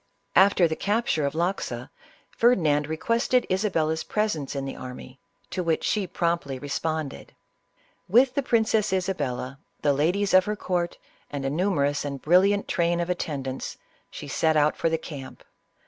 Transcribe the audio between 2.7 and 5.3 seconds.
requested Isa bella's presence in the army,